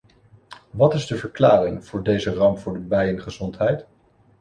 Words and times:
Wat 0.71 0.93
is 0.93 1.05
de 1.07 1.15
verklaring 1.17 1.85
voor 1.85 2.03
deze 2.03 2.33
ramp 2.33 2.59
voor 2.59 2.73
de 2.73 2.79
bijengezondheid? 2.79 3.85